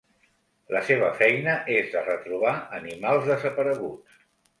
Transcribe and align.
La 0.75 0.79
seva 0.85 1.09
feina 1.19 1.53
és 1.75 1.91
de 1.97 2.03
retrobar 2.07 2.53
animals 2.79 3.29
desapareguts. 3.33 4.19